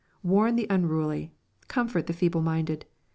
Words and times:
Warn 0.23 0.55
the 0.55 0.65
unruly. 0.67 1.31
Com 1.67 1.87
fort 1.87 2.07
the 2.07 2.13
feeble 2.13 2.41
minded. 2.41 2.87